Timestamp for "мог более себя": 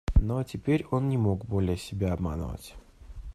1.19-2.11